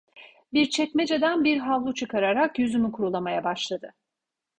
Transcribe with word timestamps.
Bir 0.53 0.69
çekmeceden 0.69 1.43
bir 1.43 1.57
havlu 1.57 1.93
çıkararak 1.93 2.59
yüzümü 2.59 2.91
kurulamaya 2.91 3.43
başladı. 3.43 3.93